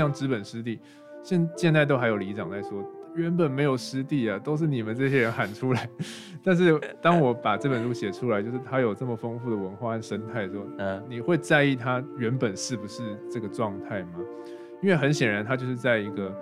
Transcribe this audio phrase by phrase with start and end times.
[0.00, 0.80] 像资本湿地，
[1.22, 2.82] 现现在都还有里长在说，
[3.14, 5.86] 原本没有湿地啊，都是你们这些人喊出来。
[6.42, 14.20] 但是当我把这本书写出来，就是它有这么丰富的文化和生态的时候，嗯，你会在意它原本是不是这个状态吗？
[14.80, 16.34] 因为很显然，它就是在一个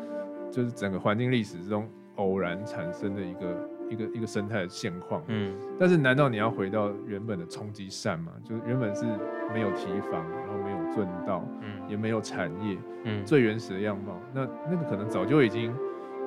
[0.53, 5.23] 就是整个环境历史之中偶然产生的一个一个一个生态的现况。
[5.29, 8.33] 嗯，但是难道你要回到原本的冲击扇吗？
[8.45, 9.05] 就是原本是
[9.53, 15.75] 没有提防，然后没有圳道，嗯，也没有产业，嗯，最原始的样貌，那那个可能早就已经。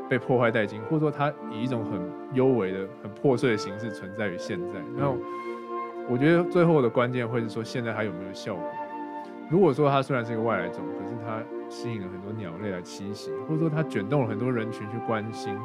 [0.09, 1.97] 被破坏殆尽，或者说它以一种很
[2.33, 4.73] 幽微的、很破碎的形式存在于现在。
[4.97, 5.15] 然后，
[6.09, 8.63] 我觉得最后的关键会是说，现在还有没有效果？
[9.49, 15.57] 如果说它虽然是一个外来种，可是它吸引了很多鸟类来栖息，或者说它卷动了很多人群去关心，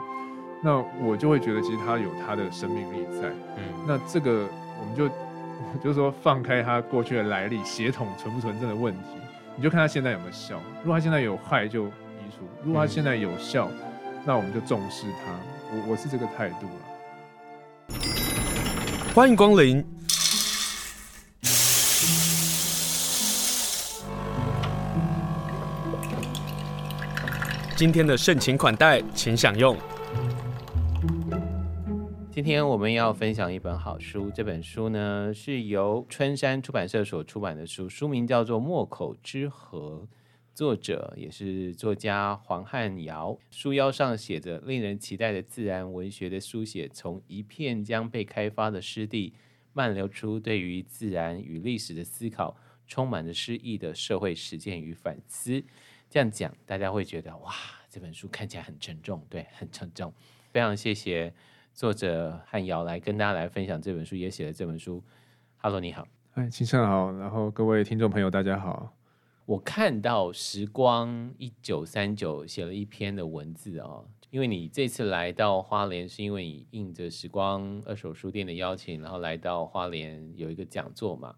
[0.66, 3.28] 那我就会觉得其实它有它的生命力在。
[3.56, 4.48] 嗯，那这个
[4.80, 5.08] 我们就
[5.80, 9.10] 就是说放开它过去的来历、血统存不存证的问题，
[9.54, 10.60] 你就看它现在有没有效。
[10.82, 13.70] 如果它现在有害，就移除；如果它现在有效，
[14.24, 15.30] 那我们就重视它，
[15.70, 17.94] 我我是这个态度了。
[19.14, 19.86] 欢迎光临。
[27.76, 29.76] 今天的盛情款待，请享用。
[32.36, 40.06] 今天我们要分享一本好书，这本书呢是由春山出版社所出版的书，书名叫做《墨口之河》。
[40.54, 49.32] 作者也是作家黄汉尧，书腰上写着令人期待的自然文学的书写，从一片将被开发的湿地
[49.72, 52.54] 漫流出对于自然与历史的思考，
[52.86, 55.64] 充满着诗意的社会实践与反思。
[56.10, 57.54] 这样讲，大家会觉得哇，
[57.88, 60.12] 这本书看起来很沉重，对，很沉重。
[60.52, 61.32] 非常谢谢
[61.76, 65.04] 作者汉尧来跟大家来分享这本书，也写了这本书。
[65.58, 68.96] Hello，你好，哎，清盛好，然后各位听众朋友，大家好。
[69.44, 81.36] 我看到时光一九三九写了一篇的文字哦，因为你这次来到花莲，是因为你应着时光二手书店的邀请，然后来到花莲有一个讲座嘛。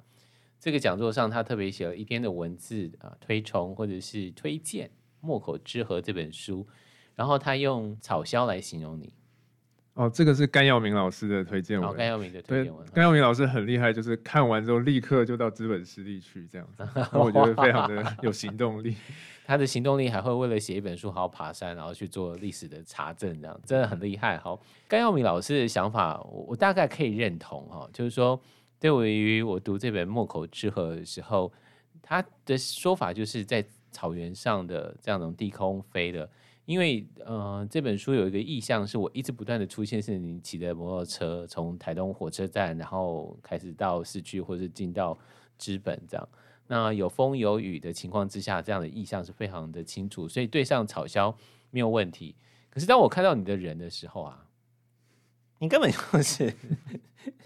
[0.60, 4.86] 这个讲座上，他特别写了一篇的文字啊，推崇或者是推荐
[5.20, 6.64] 《墨口之河》这本书，
[7.16, 9.12] 然后他用草枭来形容你。
[9.98, 11.92] 哦，这个是甘耀明老师的推荐文。
[11.96, 12.86] 甘耀明的推荐文。
[12.94, 16.86] 甘耀明老师很厉害，就是看完之后立刻就到资本湿地去，这样子，
[17.18, 18.94] 我觉得非常的有行动力。
[19.44, 24.38] 他的行动力还会为了写一本书，好好爬山，然后去做历史的查证，这样真的很厉害。
[24.38, 28.40] 好，甘耀明老师的想法，我我大概可以认同哈，就是说，
[28.78, 31.52] 对于我读这本《墨口之河》的时候，
[32.00, 36.30] 他的说法就是在草原上的这样种低空飞的。
[36.68, 45.16] 因为呃，这本书有一个意象，是我一直不断的出现，是你骑着摩托车从台东火车站，然后开始到市区，或者进到
[45.56, 46.28] 资本这样。
[46.66, 51.34] 那有风有雨的情况之下，这样的意象是非常的清楚，所以对上草鸮
[51.70, 52.36] 没有问题。
[52.68, 54.44] 可是当我看到你的人的时候啊，
[55.60, 56.52] 你根本就是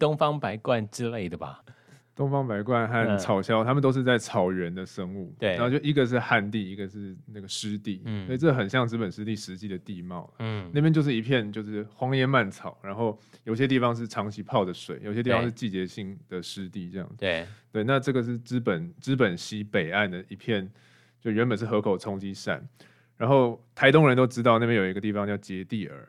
[0.00, 1.65] 东方白鸛之类的吧？
[2.15, 5.34] 东方白鹳和草鸮，它、嗯、们都是在草原的生物。
[5.39, 8.03] 对，然后就一个是旱地，一个是那个湿地。
[8.05, 10.31] 嗯，所以这很像资本湿地实际的地貌。
[10.39, 17.11] 嗯，那边就是一片就是荒野蔓草，然后有些地方是长期泡的水，有些地方是季节性的湿地，这样。
[17.17, 20.71] 对对，那这个是资本资本西北岸的一片，
[21.19, 22.62] 就原本是河口冲积扇。
[23.17, 26.06] 然后台东人都知道那边有一个地方叫杰地尔，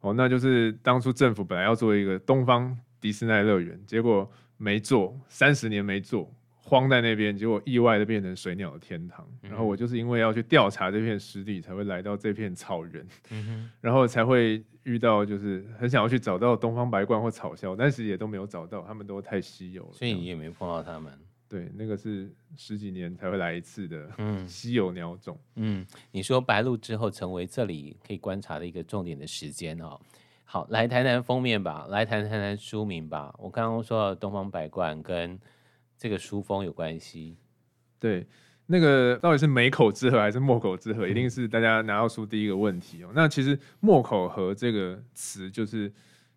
[0.00, 4.32] 哦，那就是当初政府本来要做一个东方迪士尼乐园，结果。
[4.62, 9.26] 没做，三十年没做，荒在那边，结果意外的变成水鸟的天堂。
[9.42, 19.92] 嗯、然后我就是因为要去调查这片湿地，才会来到这片草原，嗯、然后才会遇到，就是很想要去找到东方白鹳或草鸮，但是也都没有找到，他们都太稀有了。
[19.92, 21.12] 所以你也没碰到他们。
[21.48, 24.08] 对，那个是十几年才会来一次的
[24.46, 25.36] 稀有鸟种。
[25.56, 30.00] 嗯，你说白鹭之后成为这里可以观察的一个重点的时间哦。
[30.52, 33.34] 好，来谈谈封面吧，来谈谈谈书名吧。
[33.38, 35.40] 我刚刚说到东方百冠跟
[35.96, 37.38] 这个书封有关系。
[37.98, 38.26] 对，
[38.66, 43.08] 那个到底是梅口之河还是墨口之河，一定 是大家拿到书第一个问题哦。
[43.14, 45.90] 那其实墨口河这个词，就是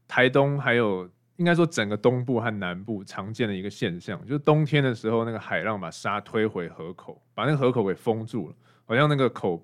[0.07, 9.61] 台东还有应该说整个东部和南部常见的一个现象，就是冬天的时候，那个海浪把沙推回河口，把那个河口给封住了，好像那个口。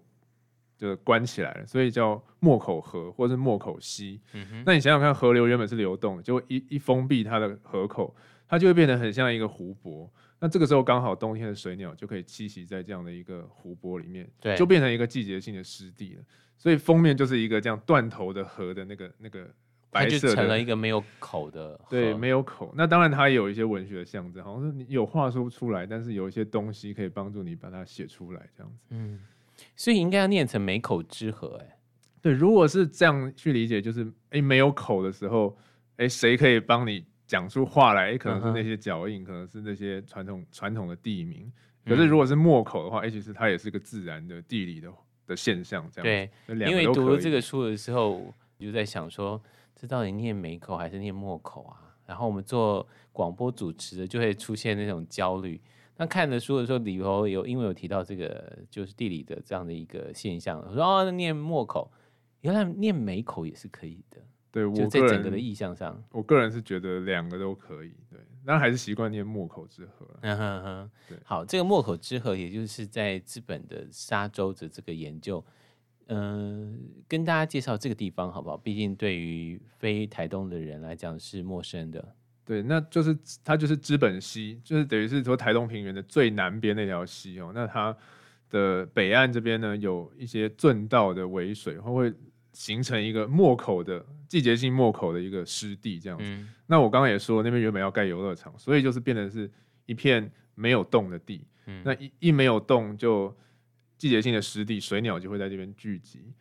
[0.82, 4.20] 就关起来了，所以叫莫口河或者是莫口溪。
[4.34, 4.64] 嗯哼。
[4.66, 8.16] 那你想想看，河流原本是流动的，结果一一封闭它的河口，
[8.48, 10.12] 它就会变得很像一个湖泊。
[10.40, 16.24] 那这个时候刚好冬天的水鸟就可以栖息在这样的一个湖泊里面，对，就变成一个季节性的湿地了。
[16.58, 19.48] 所以封面就是一个这样断头的河的那个那个
[19.92, 21.86] 白色成了一个没有口的河。
[21.92, 22.74] 对，没有口。
[22.76, 28.80] 那当然它也有一些文学的象征，好像是你有话说不出来，但是有一些东西可以帮助你把它写出来，这样子。
[28.90, 29.20] 嗯。
[29.76, 31.78] 所以应该要念成“美口之河”哎。
[32.22, 35.58] 对，如果是这样去理解，就是哎没有口的时候，
[35.98, 38.18] 哎谁可以帮你讲出话来？
[38.18, 39.26] 可能是那些脚印，uh.
[39.26, 41.52] 可能是那些传统传统的地名。
[41.84, 44.92] 可是如果是墨口的话，哎、嗯、其实它也是个自然的地理的
[45.26, 46.30] 的现象，这样。
[46.48, 49.42] 对，因为读了这个书的时候，就在想说，
[49.76, 51.96] 这到底念美口还是念墨口啊？
[52.06, 55.60] 然后我们做广播主持的就会出现那种焦虑。
[56.02, 61.92] 那看的书的时候，里头有因为有提到这个就是地理的这样的一个现象，我说哦，念墨口，
[62.40, 64.18] 原来念美口也是可以的。
[64.50, 67.94] 对，我就在整个的意象上，我个人是觉得两个都可以。
[68.10, 70.08] 对，但还是习惯念墨口之河。
[70.22, 75.46] 嗯哼哼，对，好，这个墨口之河，也就是在资本的沙洲的这个研究。
[76.08, 76.78] 嗯、呃，
[77.08, 78.58] 跟大家介绍这个地方好不好？
[78.58, 82.16] 毕竟对于非台东的人来讲是陌生的。
[82.52, 87.54] 对，那就是它就是资本溪，就是等于是说台东平原的最南边那条溪哦。
[87.56, 87.96] 那它
[88.50, 92.14] 的北岸这边呢，有一些圳道的尾水，它会
[92.52, 96.26] 形成一个墨口的季节性墨口的一个湿地这样子。
[96.28, 99.50] 嗯、那我刚刚也说，那边原本要盖游乐场，所以就是变成是
[99.86, 101.48] 一片没有洞的地。
[101.68, 103.34] 嗯、那一一没有洞就。
[103.98, 106.34] 季节性的湿地，水鸟就会在这边聚集。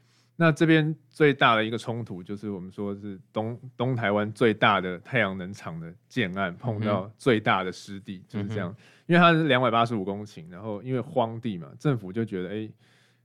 [0.43, 8.75] 那这边最大的一个冲突，就是我们说是东东台湾最大的太阳能厂的建案碰到最大的湿地，嗯、就是这样。
[9.05, 12.73] 因为它是两百八十五公顷，然后因为荒地嘛，政府就觉得，哎、欸，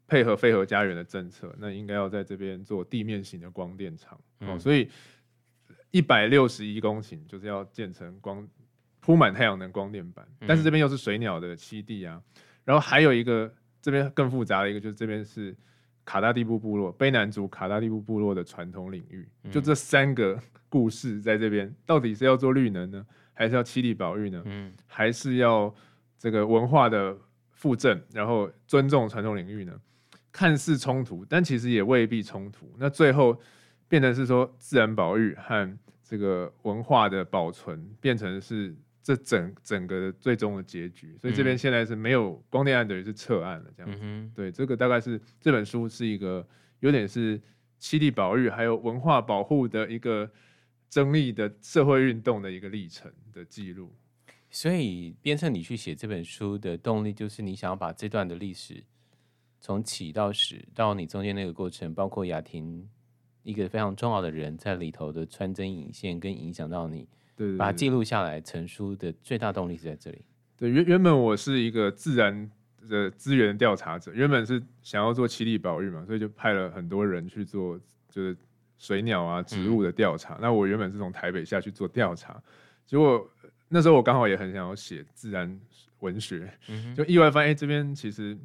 [0.05, 4.19] 配合非核家园的政策，那应该要在这边做地面型的光电厂。
[4.41, 4.89] 嗯、哦，所以
[5.91, 8.45] 一百六十一公顷就是要建成光
[8.99, 12.21] 铺满太阳能光电板，但是这边又是水鸟的栖地啊，
[12.65, 13.49] 然后还有一个。
[13.81, 15.55] 这边更复杂的一个就是这边是
[16.05, 24.41] 卡达蒂布部落，卑南族卡达蒂布部落的传统领域，嗯、就这三个故事在这边，到底是要做绿能呢，还是要七地保育呢？
[24.45, 25.73] 嗯、还是要
[26.19, 27.17] 这个文化的
[27.51, 29.73] 附赠，然后尊重传统领域呢？
[30.31, 32.71] 看似冲突，但其实也未必冲突。
[32.77, 33.37] 那最后
[33.87, 38.75] 变成是说自然保育和这个文化的保存变成是。
[39.05, 44.31] 这整整个最终的结局，所以这边现在是没有光电案，等于是撤案了，这样子。
[44.33, 46.43] 对，这个大概是这本书是一个
[46.79, 47.39] 有点是
[47.77, 50.27] 七地保育还有文化保护的一个
[50.89, 53.93] 争议的社会运动的一个历程的记录。
[54.49, 58.83] 所以鞭策你去写这本书的动力，就是你想要把这段的历史
[59.61, 62.89] 从起到始到你中间那个过程，包括雅婷
[63.43, 67.07] 一个非常重要的人在里头的穿针引线，跟影响到你。
[67.35, 70.21] 对，对，把它记录下来成书的最大动力是在这里。
[70.57, 72.49] 对，原原本我是一个自然
[72.87, 77.77] 的资源调查者，原本是想要做七地保育嘛，所以就派了很多人去做，
[78.09, 78.37] 就是
[78.77, 80.35] 水鸟啊、植物的调查。
[80.35, 82.41] 嗯、那我原本是从台北下去做调查，
[82.85, 83.29] 结果
[83.67, 85.59] 那时候我刚好也很想要写自然
[85.99, 88.37] 文学，嗯、就意外发现，哎，这边其实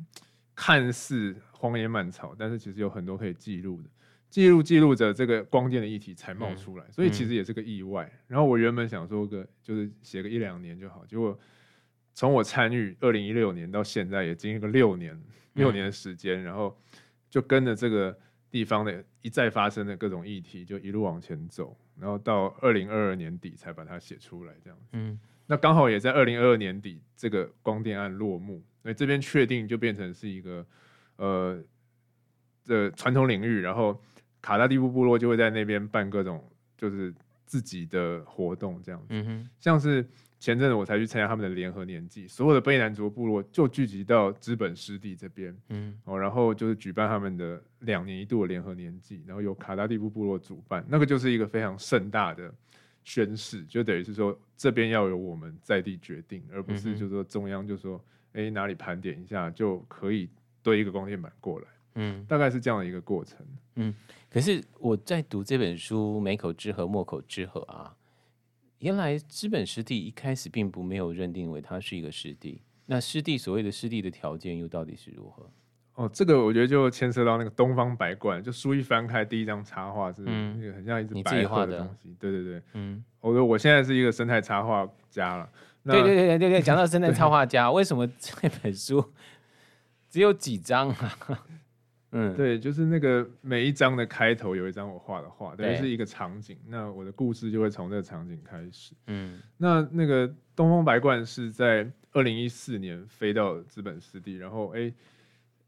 [0.55, 3.89] 看似荒野蔓草，但是其实有很多可以记录的。
[4.31, 8.05] 记录记录着这个光电的议题才冒出来，嗯、所以其实也是个意外。
[8.05, 11.37] 嗯、然后我原本想说个就是写个一两年就好，结果
[12.15, 15.21] 从我参与二零一六年到现在也经历个六年
[15.55, 16.79] 六年的时间，嗯、然后
[17.29, 18.17] 就跟着这个
[18.53, 24.91] 地方的一再发生的各种议题就一路往前走，然后到二零二二年底才把它写出来这样子。
[24.93, 30.65] 嗯，那刚好也在二零二二年底这个光电案落幕，所以这边确定就变成是一个
[31.17, 31.61] 呃
[32.65, 34.01] 的传统领域，然后。
[34.43, 36.43] 卡达地布部落就会在那边办各种
[36.77, 37.15] 就是
[37.47, 40.07] 自己的活动，这样子，嗯、哼像是
[40.39, 52.51] 前阵子我才去参加他们的联合年祭，所有的卑南族部落就聚集到资本湿地这边，嗯，哦，然后就是举办他们的两年一度的联合年祭，然后由卡达地布部落主办，那个就是一个非常盛大的
[53.05, 60.31] 宣誓，就等于是说这边要由我们在地决定，而不是就是说中央就说，哎、欸，哪里盘点一下就可以
[60.63, 61.67] 堆一个光电板过来。
[61.95, 63.39] 嗯，大概是这样的一个过程。
[63.77, 63.95] 嗯，
[64.31, 67.95] 可是我在读这本书《美口之河，墨口之河》啊，
[68.79, 72.63] 原来资本湿地一开始并不没有认定为它是一个湿地。
[72.87, 75.49] 那湿地所谓的湿地的条件又到底是如何？
[75.95, 82.17] 哦，这个我觉得就牵涉到那个东方白冠，就书一翻开，第一张插画是那个很像一只白画的东西。
[82.19, 85.49] 对对对，嗯，我说我现在是一个生态插画家了。
[85.85, 89.13] 对对对对对，讲到生态 插画家，为什么这本书
[90.09, 91.19] 只有几张啊？
[92.13, 98.95] 嗯，对，就是那个每一章的开头有一张我画的画，等于是一个场景，那我的故事就会从这个场景开始。
[99.07, 104.93] 嗯，那那个东方白冠是在二零一四年飞到资本湿地，然后哎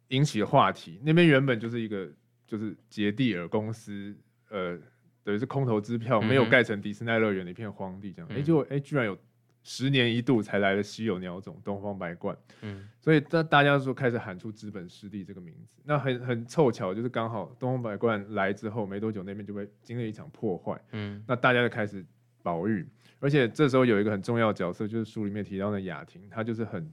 [0.08, 1.00] 引起话题。
[1.04, 2.10] 那边原本就是一个
[2.46, 4.12] 就是杰地尔公司，
[4.50, 4.76] 呃，
[5.22, 8.28] 等于是空头支票，没有盖成迪斯尼乐园的一片荒地，这样。
[8.32, 9.16] 哎、嗯，结果哎居然有
[9.64, 22.04] 十年一度才来的稀有鸟种东方白冠，嗯，所以大大家说开始喊出资本湿地这个名字，那很很凑巧，就是刚好东方白冠来之后没多久，那边就被经历一场破坏，嗯，那大家就开始
[22.42, 22.84] 保育，
[23.20, 26.90] 而且这时候有一个很重要的角色，就是书里面提到的雅婷，她就是很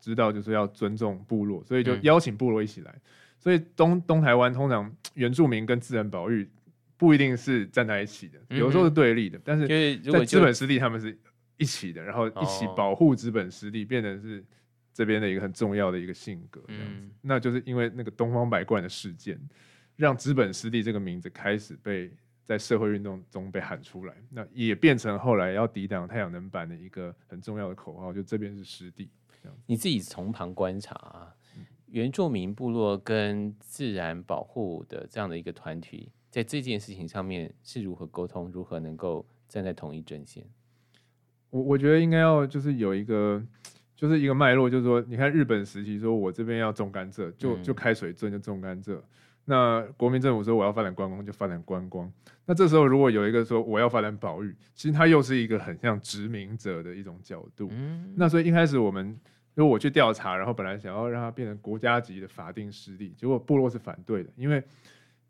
[0.00, 2.94] 知道就是要尊重部落，所以就邀请部落一起来，
[3.38, 6.48] 所以东东台湾通常原住民跟自然保育
[6.96, 9.68] 不一定是站在一起的，有时候是对立的，但是
[10.00, 11.14] 在资本湿地他们是。
[11.56, 14.44] 一起的，然后一起保护资本湿地，变成是
[14.92, 17.08] 这边的一个很重要的一个性格，这样子。
[17.20, 19.40] 那就是因为那个东方白冠的事件，
[19.96, 22.10] 让资本湿地这个名字开始被
[22.44, 29.10] 在社会运动中被喊出来，那也变成后来要抵挡太阳能板的一个很重要的口号，就这边是湿地。
[29.64, 31.34] 你自己从旁观察啊，
[31.86, 40.44] 原住民部落跟自然保护的这样的一个团体，在这件事情上面是如何沟通，如何能够站在同一阵线？
[41.50, 43.42] 我我觉得应该要就是有一个，
[43.94, 48.98] 就是一个脉络，就是说，你看日本时期说，我这边要种甘蔗，就就开水圳就种甘蔗。
[49.44, 52.10] 那国民政府说我要发展观光，就发展观光。
[52.44, 57.68] 那这时候如果有一个说我要发展保育，其实它又是一个很像殖民者的一种角度。
[57.70, 59.18] 嗯那所以一开始我们，
[59.54, 64.62] 如果我去调查，然后本来想要让它变成国家级的法定湿地，结果部落是反对的，因为。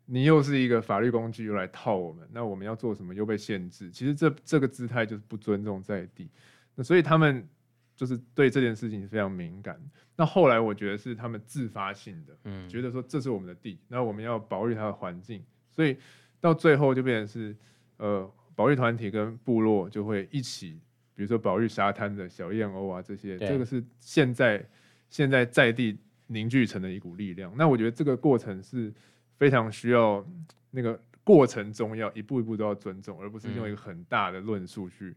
[0.09, 3.91] 你又是一个法律工具，又来套我们，那我们要做什么又被限制？
[3.91, 6.29] 其实这这个姿态就是不尊重在地，
[6.75, 7.45] 那所以他们
[7.93, 9.77] 就是对这件事情非常敏感。
[10.15, 15.97] 那后来我觉得是他们自发性的，嗯，觉得说这是我们的地，那我们要保育它的环境，所以
[16.39, 17.53] 到最后就变成是
[17.97, 20.79] 呃，保育团体跟部落就会一起，
[21.15, 24.65] 比如说保育沙滩的小燕鸥啊这些，这个是现在
[25.09, 25.97] 现在在地
[26.27, 27.53] 凝聚成的一股力量。
[27.57, 28.93] 那我觉得这个过程是。
[29.37, 30.25] 非常需要
[30.71, 35.15] 那个过程中要一步一步都要尊重，而不是用一个很大的论述去、嗯、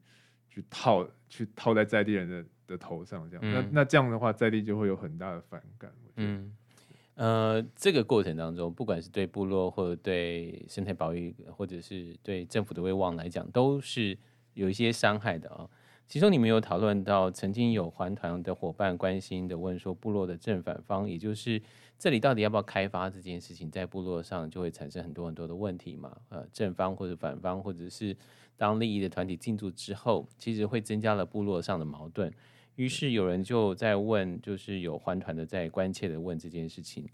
[0.48, 3.44] 去套去套在在地人的的头上这样。
[3.44, 5.92] 嗯、那那这样的话，在地就会有很大的反感。
[6.16, 6.54] 嗯，
[7.14, 14.16] 呃，这个过程当中，不管是对部落或者对生态保育，或者是对政府的威望来讲，都是
[14.54, 15.70] 有一些伤害的啊、哦。
[16.06, 21.62] 其中你们有讨论到，曾经有环团的伙伴关心的问说，部落的正反方，也就是
[22.00, 26.16] 这里到底要不要开发这件事情，在部落上就会产生很多很多的问题嘛？
[26.30, 28.16] 呃，正方或者反方，或者是
[28.56, 32.32] 当利益的团体进驻之后，其实会增加了部落上的矛盾。
[32.76, 37.06] 于是有人就在问，就是有环团的在关切的问这件事情。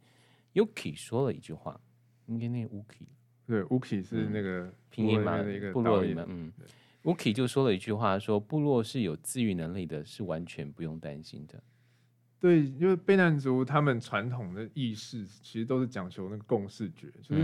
[0.55, 1.81] Yuki 说了一句话，
[2.26, 3.09] 应该那 Uki
[3.45, 5.43] 对 Uki 是那个拼音嘛？
[5.73, 6.52] 部落里面，嗯。
[7.02, 11.61] Uki 就说了一句话，说部落是有自愈能力的，是完全不用担心的。
[12.47, 17.43] 对，因为卑南族他们传统的意识其实都是讲求那个共识觉，就是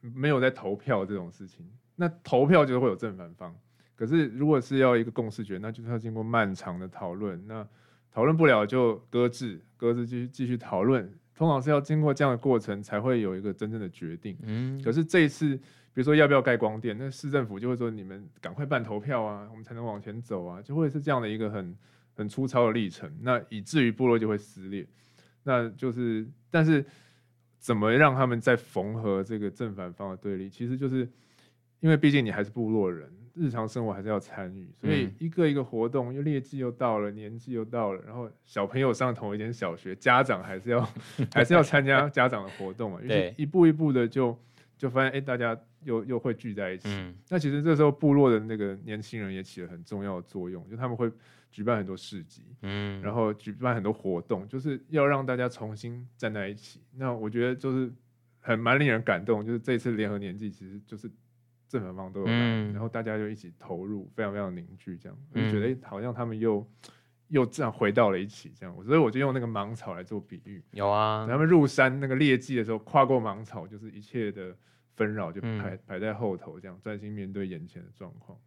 [0.00, 1.68] 没有在投票这种事情。
[1.96, 3.54] 那投票就是会有正反方，
[3.96, 7.44] 可是如果是要一个共识觉，那就是要经过漫长的讨论。
[7.46, 7.66] 那
[8.12, 11.12] 讨论不了就搁置，搁置继续继续讨论。
[11.34, 14.36] 通常是要经过这样的过程，才会有一个真正的决定。
[14.42, 15.58] 嗯，可是这一次。
[15.94, 21.72] 比如说要不要盖光电，那市政府就会说，你们赶快办投票啊，我们才能往前走啊，就会是这样的一个很
[22.14, 23.10] 很粗糙的历程。
[23.20, 24.86] 那以至于部落就会撕裂，
[25.42, 26.84] 那就是，但是
[27.58, 30.48] 怎么让他们再缝合这个正反方的对立？
[30.48, 31.08] 其实就是
[31.80, 40.88] 因为毕竟你还是部落人，日常生活还是要参与，所以一个一个活动，又劣迹又到了，年纪又到了，然后小朋友上同一间小学，家长还是要
[41.34, 43.02] 还是要参加家长的活动啊，
[43.36, 44.38] 一步一步的就
[44.78, 45.58] 就发现，哎，大家。
[45.84, 51.12] 又又会聚在一起，嗯、那其实这时候部落的那个年轻人也起了很重要的作用，就他们会
[51.54, 56.80] 举办很多市集，嗯，然后举办很多活动，就是要让大家重新站在一起。
[56.96, 57.92] 那我觉得就是
[58.40, 61.08] 很蛮令人感动，就是这次联合年祭其实就是
[61.68, 66.68] 正反方都有来，嗯、然后大家就一起投入，非常非常凝聚，这样我就觉得、欸、好像他们又
[67.28, 70.60] 又这样回到了一起，这样，所以我就用那个芒草来做比喻。
[70.72, 74.56] 有啊，他们入山那个猎季的时候，跨过芒草，就是一切的。
[74.96, 78.38] 纷扰就排排在后头，这样专心面对眼前的状况，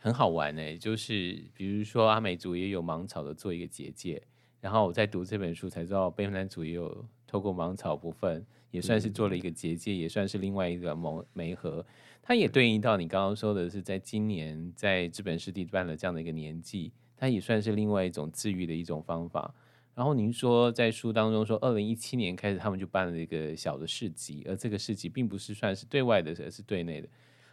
[0.00, 0.76] 很好玩呢、欸。
[0.76, 4.20] 就是比如说阿美族也有芒草的做一个结界，
[4.60, 11.86] 然后我在读这本书才知道，卑南族也有透过芒草部分，也算是做了一个结界，也算是另外一个蒙媒合。
[12.22, 19.54] 它也对应到你刚刚说的是，在今年在资本湿地办了这样的一个年纪，它也算是另外一种治愈的一种方法。
[19.94, 27.08] 然后您说在书当中说，二零一七年开始他们就办了一个小的市集，而这个市集并不是算是对外的，而是对内的，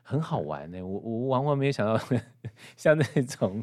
[0.09, 0.81] 很好玩呢。
[0.81, 2.01] 我我往往没有想到，
[2.77, 3.61] 像那种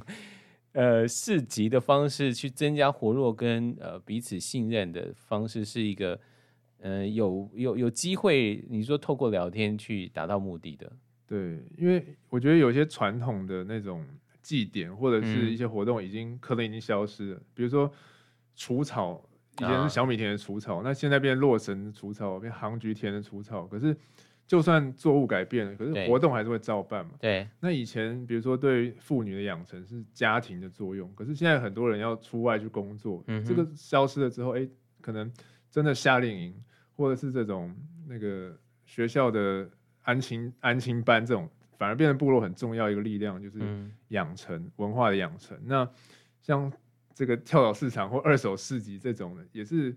[0.72, 6.20] 呃市集的方式去增加活络跟呃彼此信任的方式，是一个
[6.80, 10.92] 呃有有有机会，你说透过聊天去达到目的的。
[11.26, 14.04] 对，因为我觉得有些传统的那种。
[14.44, 17.90] 祭典或者是一些活动已经、嗯、可能已经消失了，比如说
[18.54, 23.96] 除草，以前是小米田的除草，啊、那现在变洛神除草，变杭菊田的除草，可是。
[24.46, 27.12] 就算作物改变了，可是活动还是会照办嘛。
[27.18, 27.48] 对。
[27.60, 34.70] 那以前比如说对妇女的养成是家庭的作用，可是现在很多人要出外去工作，嗯、哼这个消失了之后，哎、欸，
[35.00, 35.32] 可能
[35.70, 36.54] 真的夏令营
[36.94, 37.74] 或者是这种
[38.06, 39.66] 那个学校的
[40.02, 41.48] 安亲安亲班这种，
[41.78, 43.60] 反而变成部落很重要一个力量，就是
[44.08, 45.58] 养成、嗯、文化的养成。
[45.64, 45.88] 那
[46.42, 46.70] 像
[47.14, 49.96] 这个跳蚤市场或二手市集这种的，也是。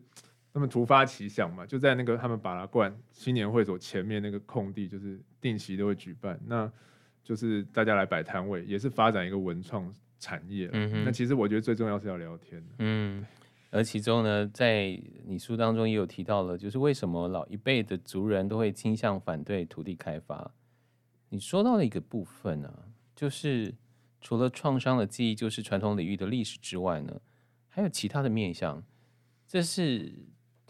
[0.58, 6.68] 他们突发奇想嘛，就在那个他们巴拉罐青年会所前面那个空地，就是定期都会举办，那
[7.24, 10.68] 就是大家来摆摊位，也是发展一个文创产业。
[10.74, 12.68] 嗯哼，那其实我觉得最重要是要聊天。
[12.80, 13.24] 嗯，
[13.70, 20.52] 而其中呢，在你书当中也有提到了，就是为什么老一辈的族人都会倾向反对土地开发。
[21.30, 22.82] 你说到了一个部分呢、啊，
[23.16, 23.76] 就是
[24.22, 27.22] 除了创伤的记忆，就是传统领域的历史之外呢，
[27.70, 28.84] 还有其他的面向，
[29.48, 30.12] 这是。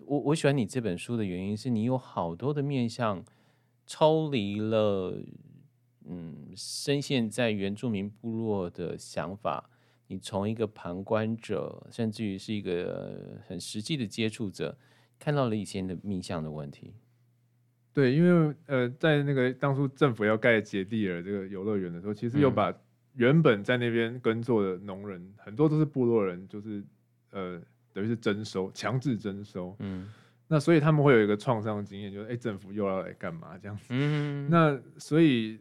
[0.08, 3.24] 我我喜欢你这本书的原因是你有好多的面向，
[3.86, 5.22] 抽离了，
[6.06, 9.70] 嗯，深陷在原住民部落的想法，
[10.08, 14.78] 你从一个旁观者，甚至于是一个很实际的接触者，
[15.20, 16.94] 看到了以前的面向的问题。
[17.92, 22.74] 对，因为呃，在那个当初政府要盖杰地尔这个游乐园的时候，其实又把
[23.16, 26.82] 原本在那边耕作的农人，嗯、很多都是部落人，就是
[27.32, 27.62] 呃。
[27.98, 29.76] 等于是征收，强制征收。
[29.80, 30.08] 嗯，
[30.48, 33.86] 那所以他们会有一个创伤经验，就是哎、欸，政府又要来干嘛这样子。
[33.90, 35.60] 嗯，那所以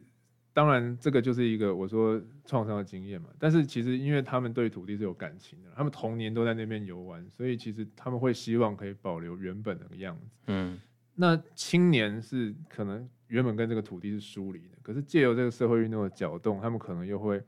[0.53, 3.29] 当然这个就是一个我说创伤的经验嘛。
[3.39, 10.27] 但是其实因为他们对土地是有感情的，他们童年都在那边游玩，所以其实他们会希望可以保留原本的样子。
[10.45, 10.79] 嗯，
[11.15, 17.43] 那青年是可能原本跟这个土地是疏离的，可是借由这个社会运动的搅动，他们可能又会。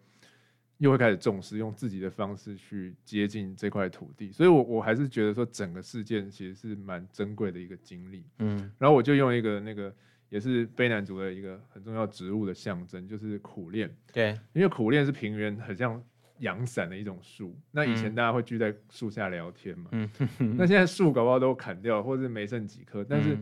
[0.80, 8.24] 又会开始重视，用自己的方式去接近这块土地，所以我我还是觉得说整个事件其实是蛮珍贵的一个经历。
[8.40, 9.94] 嗯，然后我就用一个那个
[10.30, 13.90] 也是卑南族的一个很重要植物的象征，就是苦楝。
[14.14, 16.02] 对，因为苦楝是平原很像
[16.40, 19.90] 阳伞的一种树，那以前大家会聚在树下聊天嘛。
[19.92, 20.10] 嗯，
[20.58, 23.38] 那现在树搞不好都砍掉，或者没剩几棵，但是。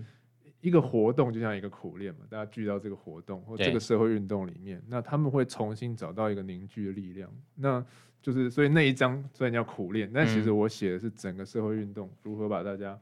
[0.62, 7.30] 一个活动就像一个苦练嘛，大家聚到这个活动或这个社会运动里面，那他们会重新找到一个凝聚的力量。
[7.56, 7.86] 那
[8.22, 13.00] 就是所以那一章虽然叫苦练，但其实我写的是整个社会运动如何把大家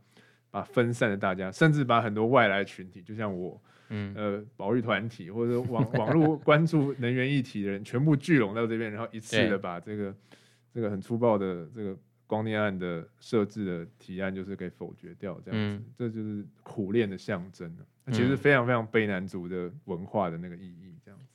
[0.51, 10.13] 把分散的大家，甚至把很多外来群体，就像我，嗯呃，保育团体或者网 网络关注能源议题的人，全部聚拢到这边，然后一次的把这个
[10.73, 11.97] 这个很粗暴的这个。
[12.27, 17.71] 光电案的设置的提案就是给否决掉，这样子，嗯、这就是苦练的象征，
[18.07, 21.25] 其实非常非常卑南族的文化的那个意义，这样子。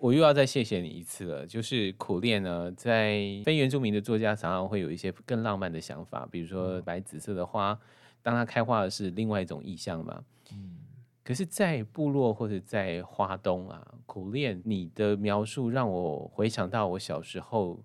[0.00, 7.78] 我又要再谢谢你一次了，就是苦练呢，在非原住民的作家常常会有一些更浪漫的想法，比如说白紫色的花，
[8.20, 10.24] 当它开花的是另外一种意象嘛。
[10.52, 10.78] 嗯。
[11.24, 17.80] 可是，在部落或者在花东啊，苦练，你的描述让我回想到我小时候。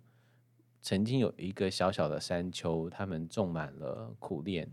[0.81, 4.67] 曾经有一个小小的山丘，他们种满了苦楝，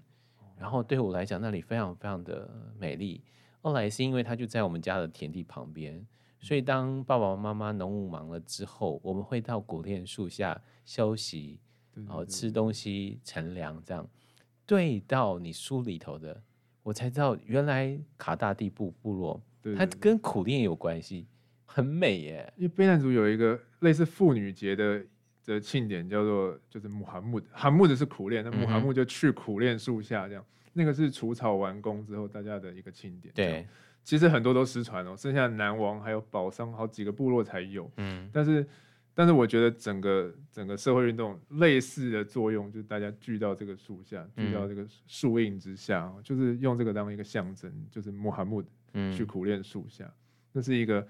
[0.56, 3.22] 然后对我来讲，那里非常非常的美丽。
[3.60, 6.06] 后来是因为它就在我们家的田地旁边，
[6.40, 11.60] 所以当爸爸妈妈农务忙了之后，我们会到苦楝树下休息，
[11.92, 14.08] 然后吃东西、乘凉，这样。
[14.64, 16.42] 对到你书里头的，
[16.82, 19.42] 我才知道原来卡大地部部落，
[19.76, 21.26] 它跟苦楝有关系，
[21.66, 22.50] 很美耶。
[22.56, 25.04] 因为卑南族有一个类似妇女节的。
[25.48, 33.32] 的庆典叫做就是穆罕木德，罕木德是苦练，那穆罕木就去苦练树下这样，嗯、那个是除草完工之后大家的一个庆典。
[33.34, 33.66] 对，
[34.04, 37.90] 其实很多都失传了，剩下南王还有保桑好几个部落才有。
[37.96, 38.66] 嗯，但是
[39.14, 48.68] 但是我觉得整个整个社会运动类似的作用，就是大家聚到这个树下，聚到这个树荫之下，嗯、就是用这个当一个象征，就是穆罕木德
[49.16, 50.12] 去苦练树下，嗯、
[50.52, 51.08] 那是一个。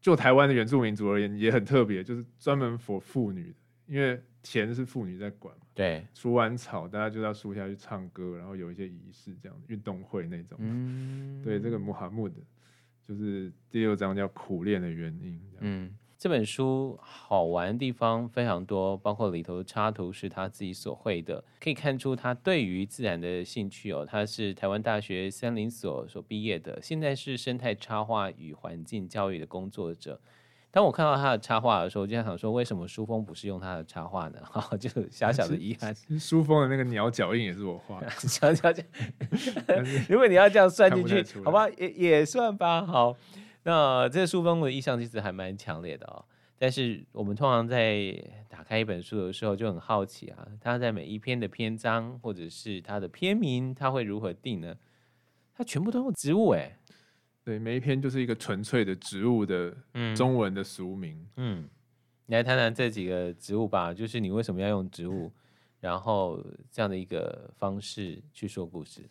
[0.00, 5.66] 就台湾的原住民族而言，也很特别，就是专门 for 妇女的，因为田是妇女在管嘛。
[5.74, 10.58] 对，除完草，大家就到树下去唱歌，然后有一些仪式，这样运动会那种。
[10.60, 12.36] 嗯，对，这个穆罕默德
[13.06, 15.40] 就是第六章叫苦练的原因。
[15.60, 15.94] 嗯。
[16.20, 24.06] 这本书好玩的地方非常多，包括里头的插图是他自己所绘的，可以看出他对于自然的兴趣哦。
[24.06, 30.20] 他是台湾大学森林所所毕业的，现在是生态插画与环境教育的工作者。
[30.70, 34.38] 当我看到他的插画的时候，我就想说，为什么书封不是用他的插画呢？
[34.42, 35.94] 哈，就小小的遗憾。
[36.20, 38.84] 书封的那个鸟脚印也是我画的， 小脚印。
[40.06, 43.16] 如果你要这样算进去，好吧，也也算吧，好。
[43.62, 46.24] 那这个书封的意象其实还蛮强烈的哦，
[46.56, 48.12] 但是我们通常在
[48.48, 54.74] 打开一本书的时候就很好奇啊，它在每一篇的篇章或者是它的篇名，它会如何定呢？
[55.54, 56.78] 它全部都用植物哎，
[57.44, 59.76] 对，每一篇就是一个纯粹的植物的
[60.16, 61.26] 中文的俗名。
[61.36, 61.68] 嗯，
[62.24, 65.30] 你来谈谈这几个植物吧，就是你为什么要用植物，
[65.80, 69.02] 然后这样的一个方式去说故事。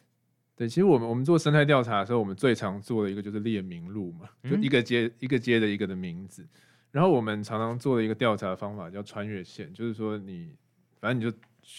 [0.59, 6.45] 对，其实我们我们做生态调查的时候，我们最常做的一个就是列名录嘛，就一个接一个接的一个的名字。
[6.91, 10.53] 然后我们常常做的一个调查的方法叫穿越线，就是说你
[10.99, 11.37] 反正你就。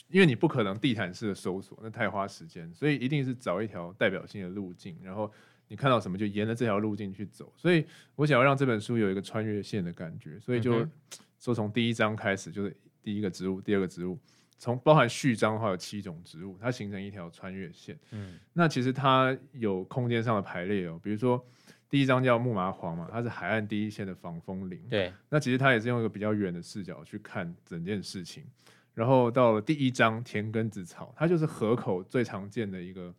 [0.08, 5.28] 因为你不可能地毯式的搜索，那太花时间，所以一定是找一条代表性的路径，然后
[5.66, 7.52] 你看到什么就沿着这条路径去走。
[7.56, 10.86] 所以我想要让这本书有一个穿越线的感觉，所以就
[11.40, 14.16] 说从第一章开始就是第一个植物，第二个植物，
[14.60, 17.98] 从包含序章的话有七种植物，它形成一条穿越线。
[18.10, 21.42] 嗯，那其实它有空间上的排列哦，比如说
[21.88, 24.78] 第一章叫木麻黄嘛，它是海岸第一线的防风林。
[24.90, 28.44] 对，那其实它也是用一个比较远的视角去看整件事情。
[28.92, 33.14] 然后到了第一章田根子草，它就是河口最常见的一个，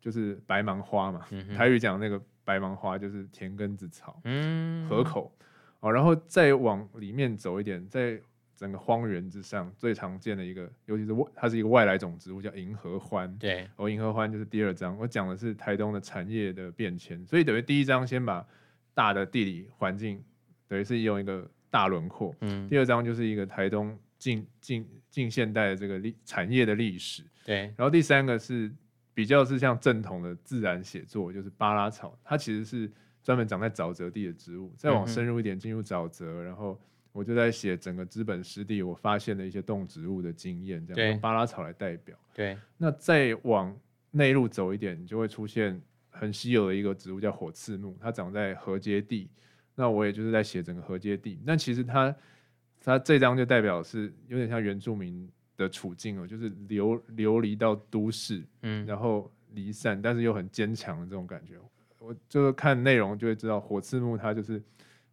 [0.00, 1.26] 就是白芒花嘛。
[1.32, 4.20] 嗯、台语讲那个白芒花就是田根子草。
[4.22, 5.36] 嗯，河口
[5.80, 8.20] 哦，然后再往里面走一点，在
[8.56, 13.36] 整个荒原之上最常见的一个，尤其是外，它是一个外来种植物，叫银河欢。
[13.38, 18.46] 对，哦，银河欢就是第二章，我讲的是台东的产业的变迁，所以等于第一章先把
[18.94, 20.22] 大的地理环境
[20.68, 22.34] 等于是用一个大轮廓。
[22.40, 23.98] 嗯，第二章就是一个台东。
[24.16, 27.74] 近近近现代的这个历产业的历史，对。
[27.76, 28.72] 然后第三个是
[29.12, 32.90] 比较是像正统的自然写作，就是巴拉草，它其实是
[33.22, 34.72] 专门长在沼泽地的植物。
[34.78, 36.80] 再往深入一点，进入沼泽，然后
[37.14, 42.14] 我就在写整个资本湿地，我发现的一些动植物的经验，这样用巴拉草来代表。
[42.34, 42.58] 对。
[42.76, 43.74] 那再往
[44.10, 49.30] 内陆走一点，你就会出现很稀有的一个植物，叫火刺木，它长在河阶地。
[49.74, 52.14] 那我也就是在写整个河阶地，那其实它。
[52.86, 61.54] 它这张就代表是有点像原住民的处境哦，就是流流离到都市，嗯，然后离散，但是又很坚强的这种感觉。
[61.98, 64.62] 我就是看内容就会知道，火刺木它就是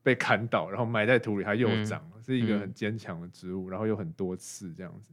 [0.04, 5.12] 被砍倒，然后埋在土里，它又长，嗯、是一个很坚强的植物，然后又很多刺这样子。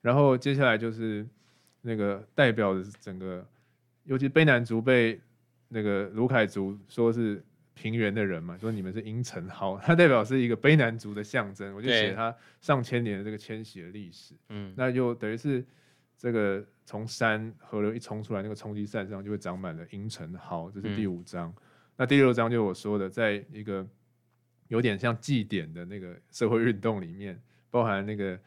[0.00, 1.26] 然后接下来就是
[1.80, 3.46] 那个代表的整个，
[4.04, 5.20] 尤其卑南族被
[5.68, 7.42] 那个卢凯族说是。
[7.76, 11.74] 平原的人嘛，说你们是阴沉蒿，它代表是一个卑南族的象征。
[11.74, 14.32] 我就写它上千年的这个迁徙的历史。
[14.48, 15.66] 嗯，那就等于是
[16.16, 21.48] 这个从山河流一冲出来，那个冲击扇上就会长满了阴沉蒿，这是第五章。
[21.48, 21.62] 嗯、
[21.96, 23.84] 那第六章就我说的，在一个
[24.68, 28.38] 有点像祭典的那个社会运动里面，包含那个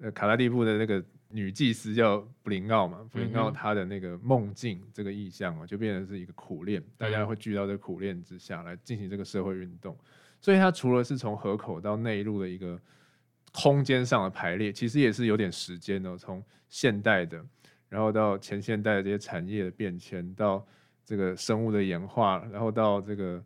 [0.00, 1.04] 呃卡拉蒂布的那个。
[1.28, 9.94] 女祭司叫布林奥嘛，布林奥她的那个梦境这个意象啊，就变成是一个苦练，大家会聚到这个苦练之下来进行这个社会运动。
[10.40, 12.80] 所以它除了是从河口到内陆的一个
[13.52, 17.44] 空间上的排列，其实也是有点时间的，从现代的，
[17.88, 20.64] 然后到前现代的这些产业的变迁，到
[21.04, 23.44] 这个生物的演化，然后到这个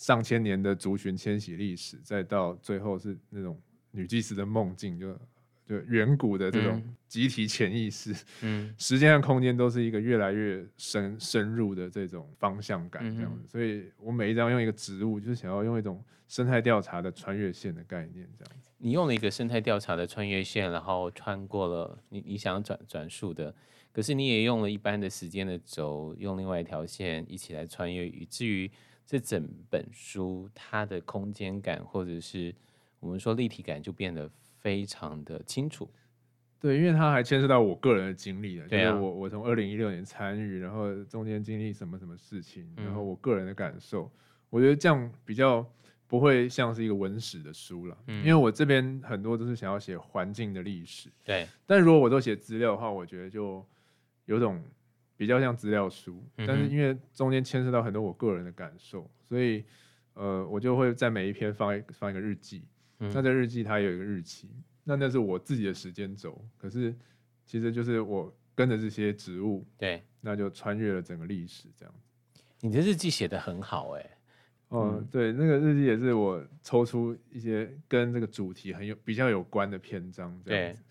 [0.00, 3.60] 上千年的族群迁徙历史，再到最后是那种
[3.90, 5.14] 女祭司的梦境就。
[5.66, 13.42] 就远古的这种集体潜意识，嗯， 时间和空间都是一个越来越深深入的这种方向感，这样子。
[13.44, 18.68] 嗯、所以我每一张用一个植物，就是想要用一种生态调查的穿越线的概念，这样子。
[18.78, 23.54] 你用了一个生态调查的穿越线，然后穿过了你你想转转述的，
[23.92, 28.68] 可是你也用了一般的时间的轴，用另外一条线一起来穿越，以至于
[29.10, 32.54] 这整本书它的空间感或者是
[33.00, 34.30] 我们说立体感就变得。
[34.62, 35.90] 非常的清楚，
[36.60, 44.10] 对，因为它还牵涉到我个人的经历了，对啊，就是我我从二零一六年参与，然后中间经历什么什么事情，然后我个人的感受，嗯、
[44.50, 45.66] 我觉得这样比较
[46.06, 53.64] 不会像是一个文史的书了，嗯，因为我这边很多都是想要写环境的历史，对，但如果我都写资料的话，我觉得就
[54.26, 54.62] 有种
[55.20, 59.62] 比较像资料书，嗯、但是因为中间牵涉到很多我个人的感受，所以
[60.14, 62.64] 呃，我就会在每一篇放一放一个日记。
[62.96, 64.48] 那这日记它有一个日期，
[64.82, 66.42] 那那是我自己的时间轴。
[66.56, 66.94] 可是
[67.44, 71.94] 其实就是我跟着这些植物，对，那就穿越了整个历史这样。
[72.60, 74.10] 你的日记写的很好哎、欸。
[74.68, 80.82] 哦、嗯，对，那个日记也是我抽出一些跟这个主题很有比较有关的篇章这样子。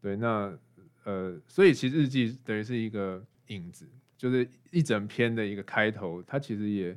[0.00, 0.56] 对，对，那
[1.02, 3.20] 呃，所以其实日记等于是一个
[3.54, 6.96] 影子，就是一整篇的一个开头，它其实也。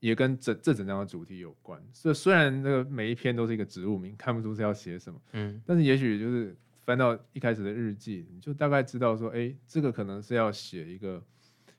[0.00, 11.20] 也跟这这整张的主题有关，所以虽然这个每一篇都是一个植物名，看不出是要写什么，嗯，但是也许就是翻到一开始的日记，你就大概知道说，哎，这个可能是要写一个，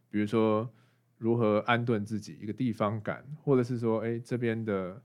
[0.09, 0.69] 比如说
[1.17, 5.01] 如何安顿自己一个地方感，或者是说，哎，这边的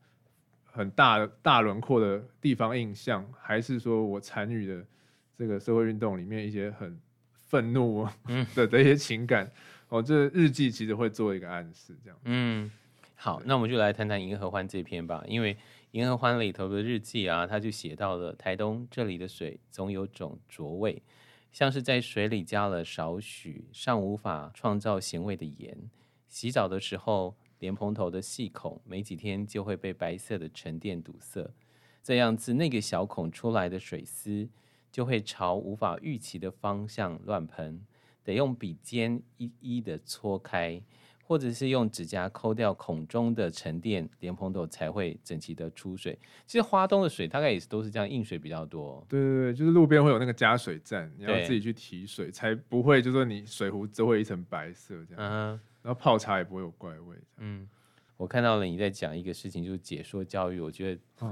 [0.64, 4.84] 很大大轮廓的地方印象，还是说我参与的
[5.38, 6.98] 这个社会运动里面一些很
[7.54, 8.04] 愤怒
[8.56, 9.48] 的的一些情感，
[9.88, 12.18] 哦，这日记其实会做一个暗示，这样。
[12.24, 12.68] 嗯，
[13.14, 15.54] 好，那我们就来谈谈《银河欢》这篇吧，因为
[15.92, 21.00] 《银河欢》里头的日记啊，他就写到了台东这里的水总有种浊味，
[21.52, 25.78] 像是在水里加了少许尚无法创造咸味的盐，
[26.26, 27.36] 洗澡的时候。
[27.60, 31.50] 莲蓬头的细孔，没几天就会被白色的沉淀堵塞，
[32.02, 34.46] 这样子那个小孔出来的水丝
[34.94, 37.84] 就会朝无法预期的方向乱喷，
[38.22, 40.80] 得用笔尖一一的搓开，
[41.24, 46.16] 或者是用指甲抠掉孔中的沉淀，莲蓬头才会整齐的出水。
[46.46, 49.04] 其实花东的水大概也是都是这样，硬水比较多。
[49.08, 55.18] 对对对，就是路边会有那个加水站，你要自己去提水，才不会就说你水壶只会一层白色这样。
[55.18, 55.60] 嗯。
[55.82, 57.16] 然后泡茶也不会有怪味。
[57.38, 57.68] 嗯，
[58.16, 61.28] 我看到了你在讲一个事情，就是解说教育，我觉得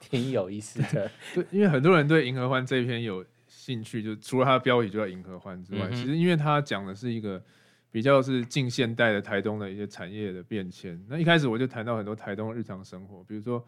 [0.00, 1.10] 挺有意思的。
[1.34, 7.40] 对，因为很多人对《银河欢》这一篇有兴趣，就除了它的标题就叫《银河欢》之外，嗯、其实因为它讲的是一个
[7.90, 11.00] 比较是近现代的台东的一些产业的变迁。
[11.08, 13.64] 那一开始我就谈到很多台东的日常生活，比如说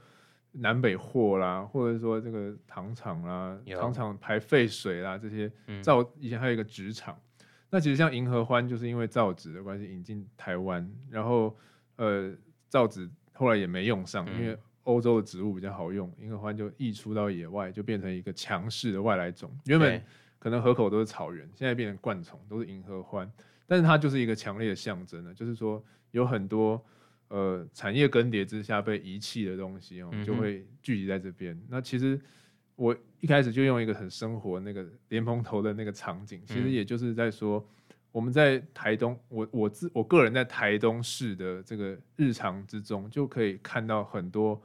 [0.52, 5.50] 南北货啦，或者说这个糖厂啦、糖厂排废水啦这些
[5.82, 7.18] 造，以前还有一个纸厂。
[7.70, 11.56] 那其实像银河欢，就是因为造纸的关系引进台湾，然后
[11.96, 12.30] 呃
[12.68, 19.50] 造纸后来也没用上，因为欧洲的植物比较好用，银河欢就溢出到野外，就变成一个强势的外来种。
[19.66, 20.02] 原本
[20.38, 23.30] 可能河口都是草原，现在变成灌丛，都是银河欢，
[23.66, 26.84] 但是它就是一个强烈的象征呢，就是说有很多
[27.28, 31.60] 呃产业更迭之下被遗弃的东西哦，就会聚集在这边。
[31.68, 32.20] 那其实。
[32.74, 37.64] 我一开始就用一个很生活那个莲蓬头的那个场景，其实也就是在说，
[38.10, 44.60] 我们在台东，我我自我个人在台东市的这个日常之中，就可以看到很多，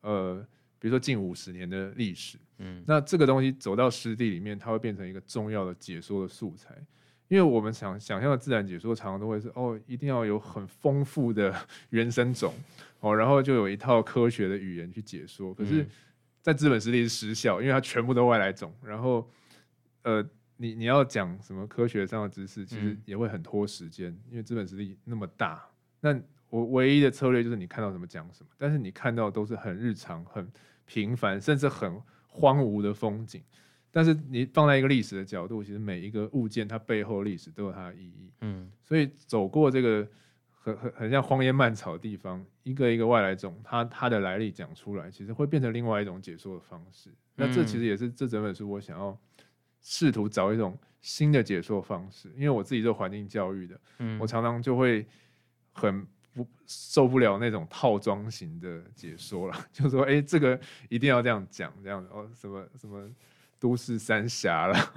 [0.00, 0.46] 呃，
[0.78, 6.74] 比如说近五十年的历史，嗯，那这个东西走到湿地里面，它会变成一个重要的解说的素材，
[7.28, 11.54] 因为我们想想象的自然解说，常常都会是哦，一定要有很丰富的
[11.90, 12.54] 原生种，
[13.00, 15.86] 哦，然后就有一套科学的语言去解说，可是。
[16.40, 18.72] 在资本实力是失效，因为它全部都外来种。
[18.82, 19.28] 然后，
[20.02, 25.68] 呃，你你要讲什么科学上的知识，其实也会很拖时间，嗯、因为资本实力那么大。
[26.00, 30.50] 那我唯一的策略就是你看到什么讲什么，但是你看到都是很日常、很
[30.84, 33.42] 平凡，甚至很荒芜的风景。
[33.90, 38.30] 但是你放在一个历史的角度，其实每一个物件它背后历史都有它的意义。
[38.42, 40.08] 嗯，所以走过这个。
[40.60, 47.10] 很很很像荒烟蔓草的地方，一个一个外来种，它它的来历讲出来，其实会变成另外一种解说的方式。
[47.36, 49.16] 那这其实也是这整本书我想要
[49.80, 52.28] 试图找一种新的解说方式。
[52.34, 55.06] 因为我自己做环境教育的，嗯我常常就会
[55.72, 56.06] 很
[56.44, 63.06] 不受不了那种套装型的解说了， 就说哎、欸，这个一定要这样讲，这样哦，什么什么
[63.58, 64.92] 都市三峡了，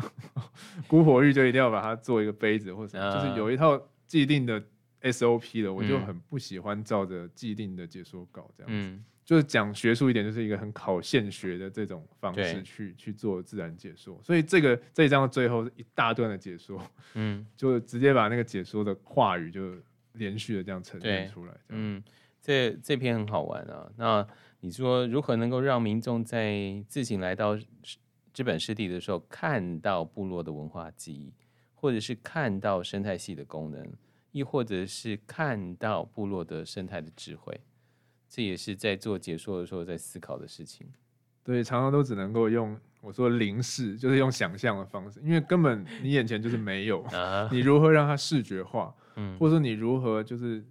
[0.87, 4.63] 孤火玉就一定要把它做一个杯子，或者什么，就是有一套既定的。
[5.03, 14.19] SOP 的，我就很不喜欢照着既定的解说稿这样子，嗯、就是讲学术一点，就是一个很考现学的这种方式去去做自然解说。
[14.21, 16.79] 所以这个这一章最后一大段的解说，
[17.15, 19.73] 嗯，就直接把那个解说的话语就
[20.13, 21.53] 连续的这样呈现出来。
[21.69, 22.03] 嗯，
[22.41, 23.91] 这这篇很好玩啊。
[23.97, 24.27] 那
[24.59, 27.57] 你说如何能够让民众在自行来到
[28.33, 31.33] 知本湿地的时候，看到部落的文化记忆，
[31.73, 33.91] 或者是看到生态系的功能？
[34.31, 37.59] 亦或者是看到部落的生态的智慧，
[38.29, 40.87] 这也是在做解说的时候在思考的事情。
[41.43, 47.05] 对，常常都只能够用我说零视，就是用想象的方式，因为根本你眼前就是没有。
[47.51, 48.95] 你如何让它视觉化？
[49.15, 50.65] 嗯，或者说你如何就是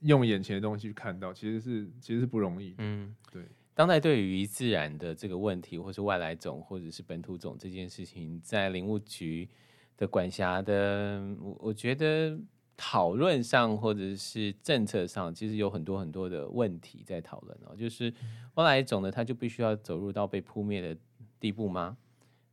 [0.00, 2.74] 用眼前的东西去看到，其实是其实是不容易。
[2.78, 3.42] 嗯，对。
[3.74, 9.48] 当代对于自然的这个问题，或是外来种，或者是本土种这件事情，在林务局
[9.96, 12.38] 的管辖的，我我觉得。
[12.78, 17.74] 讨论上或者是政策上，其实有很多很多的问题在讨论哦。
[17.74, 18.12] 就是
[18.52, 20.94] 外来种呢，它就必须要走入到被扑灭的
[21.40, 21.96] 地步吗？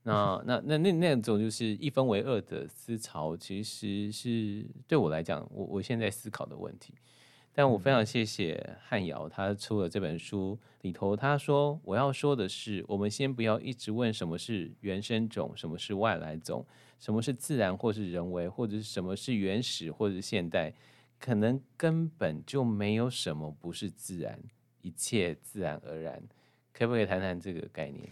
[0.04, 6.94] 那那那那那种就是一分为二的思潮，其实是对我来讲，我我现在思考的问题。
[7.56, 16.66] 但我非常谢谢汉尧，他出了这本书里头，他说我要说的是，我们先不要一直问什么是原生种，什么是外来种，
[17.00, 20.74] 什么是自然或是人为，或者是什么是原始或者是现代，
[21.20, 24.40] 可能根本就没有什么不是自然，
[24.82, 26.24] 一切自然而然。
[26.74, 28.10] 可不可以谈谈这个概念？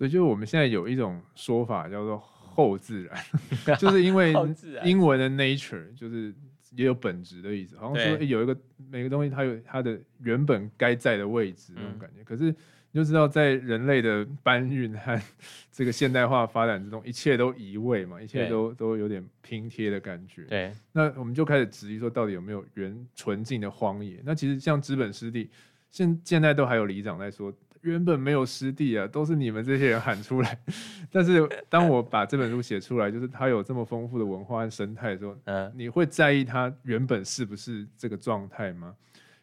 [0.00, 3.16] 对，就是我们现在有一种说法叫做后自然，
[3.78, 4.34] 就是因为
[4.82, 6.34] 英文的 nature 就是。
[6.76, 8.56] 也有本质的意思，好像说有一个
[8.88, 12.22] 每个东西它有它的原本该在的位置那种感觉。
[12.22, 12.54] 嗯、可是你
[12.94, 15.20] 就知道，在人类的搬运和
[15.72, 20.44] 这个现代化发展之中，一切都移位嘛，一切都都有点拼贴的感觉。
[20.44, 24.22] 对，那我们就开始质疑说，到底有没有原纯净的荒野？
[24.24, 25.50] 那其实像资本湿地，
[25.90, 27.52] 现现在都还有里长在说。
[27.82, 30.58] 原本没有湿地啊，都是你们这些人喊出来。
[31.10, 38.94] 但是当我把这本书写出来，就是它有这么丰富的文化和生态的时候，嗯，你会在意它原本是不是这个状态吗？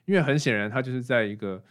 [0.05, 1.61] 因为很显然，它就是在一个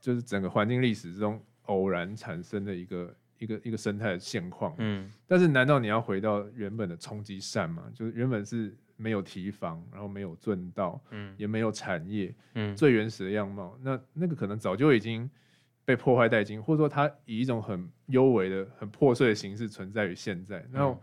[0.00, 4.74] 就是整个环境历史之中偶然产生的一个一个一个生态的现况。
[4.78, 7.84] 嗯，但是难道你要回到原本的冲积扇吗？
[7.94, 15.28] 就是原本是没有提防，然后没有圳道，嗯，也没有产业，嗯，最原始的样貌，那那个可能早就已经。
[15.90, 20.64] 被破坏殆尽，或者说它以一种很幽微的、很破碎的形式存在于现在。
[20.70, 20.96] 那、嗯、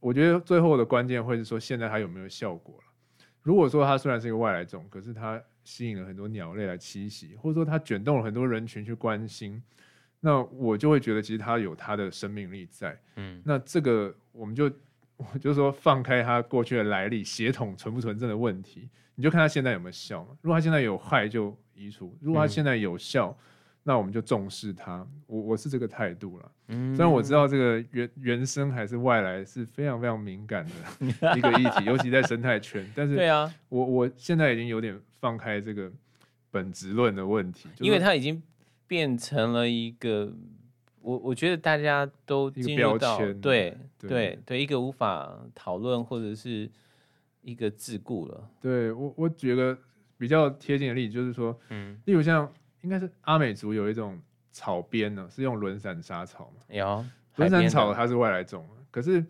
[0.00, 2.84] 我觉得最后的关键会是说，现在它有没有效果了？
[3.42, 9.62] 如果说它虽然是一个外来种，可是它吸引了很多鸟类来栖息，或者说它卷动了很多人群去关心，
[10.20, 12.98] 那我就会觉得其实它有它的生命力在。
[13.16, 14.72] 嗯，那这个我们就
[15.18, 20.30] 我就说放开它过去的来历、血统纯不纯正的问题，你就看它现在有没有效嘛？
[20.40, 23.44] 如果它现在有害，就移除；如果它现在有效，嗯
[23.88, 26.52] 那我们就重视它，我我是这个态度了。
[26.66, 32.86] 嗯，虽然我知道这个原原生还是外来是非常非常敏感的 一个议题，尤其在生态圈。
[32.94, 35.90] 但是，对啊，我我现在已经有点放开这个
[36.50, 38.42] 本质论的问题，因为它已经
[38.86, 40.30] 变成了一个，
[41.00, 46.70] 我我觉得大家都进入到对对对对一个无法讨论或者是
[47.40, 48.50] 一个桎梏了。
[48.60, 49.78] 对我我举个
[50.18, 52.52] 比较贴近的例子，就是说，嗯，例如像。
[52.88, 54.18] 应该是阿美族有一种
[54.50, 56.62] 草编呢，是用轮伞沙草嘛？
[56.68, 57.04] 有
[57.36, 59.22] 轮伞草，它是外来种，可是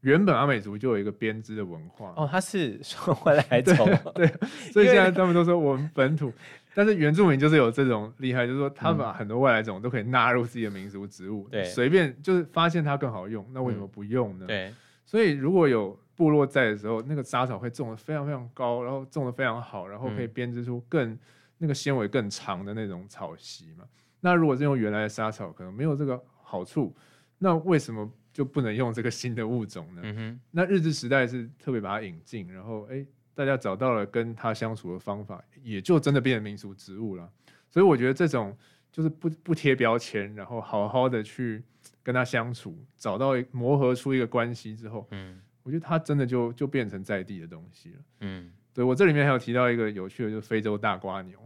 [0.00, 2.14] 原本阿美族就有一个编织的文化。
[2.16, 4.26] 哦，它是说外来种， 对，
[4.72, 6.32] 所以现在他们都说我们本土，
[6.74, 14.46] 但是原住民就是有这种厉害，就是说他把很多外来种都可以纳入自己的民族植物，对，随便就是发现它更好用，那为什么不用呢？
[14.46, 14.72] 对，
[15.04, 21.16] 所以如果有部落在的时候，那个沙草会种的非常非常高，然后种的非常好，然后可以编织出更。
[21.62, 23.84] 那个纤维更长的那种草席嘛，
[24.18, 26.92] 那如果是用原来的沙草，可能没有这个好处。
[27.38, 30.40] 那为什么就不能用这个新的物种呢？
[30.50, 37.30] 那日治时代是特别把它引进，然后哎，大家找到了跟它相处的方法，也就真的变成民俗植物了。
[37.70, 38.56] 所以我觉得这种
[38.90, 41.62] 就是不不贴标签，然后好好的去
[42.02, 47.98] 跟它相处，找到磨合出一个关系之后，嗯，我觉得它真的就就变成在地的东西了。
[48.20, 48.52] 嗯。
[48.74, 51.38] 对，我这里面还有提到一个有趣的，就是非洲大瓜牛，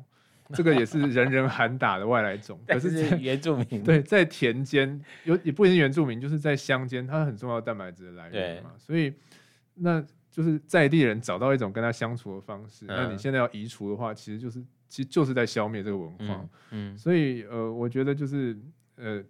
[0.55, 3.83] 这个也是人人喊打的外来种， 可是原住民。
[3.83, 8.71] 对，在田间有也不一定原住民，就是在乡间，它很重要的蛋白质的来源嘛。
[8.79, 9.13] 所以
[9.75, 12.87] 那就是在地人找到一种跟它相处的方式。
[12.87, 16.49] 嗯、那你现在要移除的话，其实就是其实就是在消灭这个文化。
[16.71, 16.93] 嗯。
[16.93, 18.57] 嗯，所以呃，我觉得就是
[18.95, 19.21] 呃，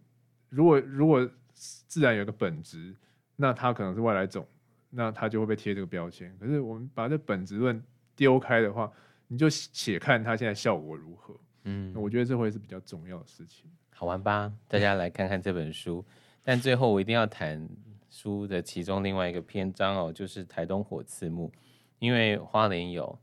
[0.51, 2.95] 如果如果自然有个本质，
[3.37, 4.47] 那它可能是外来种。
[4.91, 6.37] 那它就会被贴这个标签。
[6.39, 7.83] 可是我们把这本质论
[8.15, 8.91] 丢开的话，
[9.29, 11.35] 你就且看它现在效果如何。
[11.65, 13.71] 嗯，我觉得这会是比较重要的事情。
[13.91, 14.53] 好玩吧？
[14.69, 16.05] 大家来看看这本书。
[16.43, 17.69] 但最后我一定要谈
[18.09, 21.51] 书的其中另外一个篇章哦，就是台东火刺木，
[21.99, 23.19] 因为花莲有。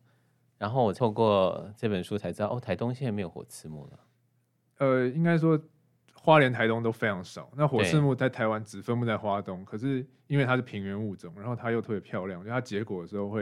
[0.58, 4.00] 然后我透过这本书才知道，哦，台东现在没有火刺木了。
[4.78, 5.60] 呃，应该说。
[6.24, 7.52] 花莲、台东都非常少。
[7.54, 13.42] 那火刺木在台湾只分布在花东，可是因为它是平原物种，然后它又特别漂亮，就它结果的时候会，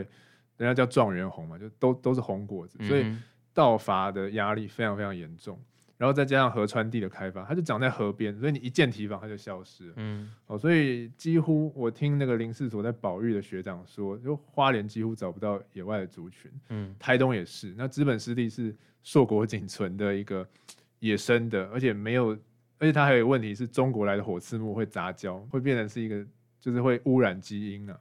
[0.58, 3.16] 人家叫状元红嘛，就都都是红果子，所以
[3.54, 5.62] 盗伐的压力非常非常严重。
[5.96, 9.94] 然后再加上河川地的开发，它就长在河边，所以你一建堤防它就消失了。
[9.98, 16.50] 嗯，哦，所以几乎我听那个林试所在保育的学长说，就花莲几乎找不到野外的族群。
[16.70, 17.76] 嗯，台东也是。
[17.78, 20.44] 那资本湿地是硕果仅存的一个
[20.98, 22.36] 野生的，而且没有。
[22.82, 26.26] 而且它还有一个问题是中国来的火刺木会杂交，会变成是一个
[26.60, 27.96] 就是会污染基因啊，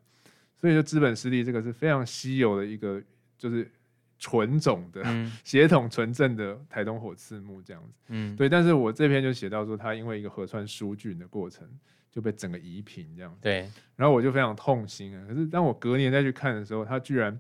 [0.57, 2.99] 所以就资本势力这个是非常稀有的一个
[3.37, 3.71] 就是
[4.19, 7.99] 纯种的、嗯、血统纯正的台东火刺木这样子。
[8.09, 8.49] 嗯，对。
[8.49, 11.69] 但是我这篇就写到说，它因为一个河川疏浚的过程
[12.11, 13.39] 就被整个移平这样子。
[13.43, 13.71] 对。
[13.97, 15.25] 然后我就非常痛心啊。
[15.29, 17.39] 可是当我隔年再去看的时候，它居然。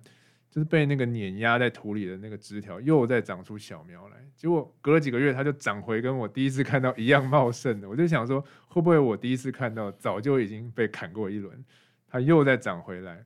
[0.51, 7.89] 就是被那个碾压在土里的那个枝条又再长出小苗来，结果隔了几个月，它就长回跟我第一次看到一样茂盛的。
[7.89, 11.65] 我就想说，会不会我第一次看到早就已经被砍过一轮，
[12.09, 13.25] 它又再长回来，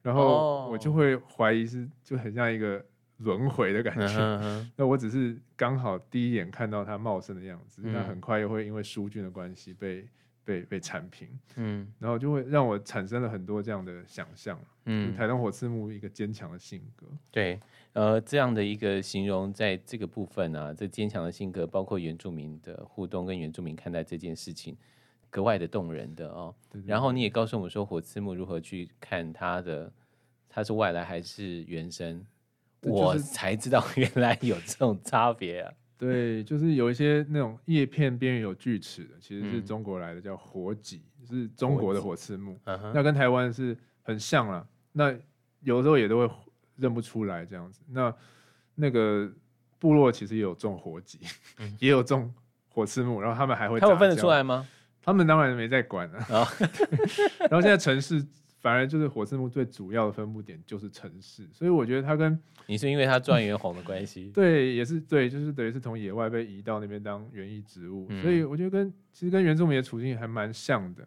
[0.00, 2.82] 然后我就会怀疑是就很像一个
[3.18, 4.18] 轮回的感觉。
[4.18, 4.66] Oh.
[4.74, 10.08] 那我只是刚好第一眼看到它茂盛的样子，那很快又会因为疏浚的关系被
[10.44, 17.60] 被被铲平，嗯，然后就会让我产生了很多这样的想象，嗯，台东火刺木一个坚强的性格，对，
[17.92, 24.76] 呃，这样的一个形容，在这个部分啊，这坚强的性格，包括原住民的互动跟原住民看待这件事情，
[25.30, 26.54] 格外的动人的哦。
[26.70, 29.92] 对对对，然后你也告诉我们说，火刺木如何去看它的，
[30.48, 32.26] 它是外来还是原生？
[32.80, 35.72] 就是、我才知道原来有这种差别啊。
[36.06, 42.58] 对，就是有一些那种叶片边缘有锯齿的，其实是中国来的，叫火棘，是中国的火刺木。
[42.92, 44.66] 那跟台湾是很像了。
[44.92, 45.14] 那
[45.60, 46.34] 有的时候也都会
[46.76, 47.80] 认不出来这样子。
[47.88, 48.14] 那
[48.74, 49.30] 那个
[49.78, 51.20] 部落其实也有种火棘，
[51.78, 52.32] 也有种
[52.68, 54.66] 火刺木，然后他们还会，他们分得出来吗？
[55.00, 56.18] 他们当然没在管了。
[57.48, 58.24] 然后现在城市。
[58.62, 71.06] 反而就是火刺木最主要的分布点就是城市，所以我觉得它跟你是因为它状元红的关系， 对，也是对，就是等于是从野外被移到那边当园艺植物，所以我觉得跟其实跟原住民的处境还蛮像的。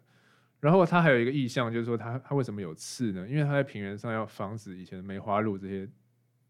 [0.60, 3.26] 然后它还有一个意象，就是说它它为什么有刺呢？
[3.26, 5.88] 因为它在平原上要防止以前的梅花鹿这些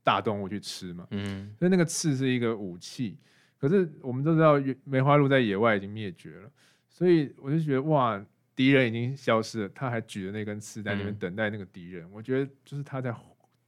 [0.03, 3.17] 大动物去吃嘛，嗯，所以那个刺是一个武器。
[3.61, 6.51] 可是我们都知道梅花鹿在野外已经灭绝了，
[6.89, 8.21] 所以我就觉得哇。
[8.57, 12.05] 敌人已经消失了，他还举着那根刺在那边等待那个敌人。
[12.07, 13.15] 嗯、我觉得就是他在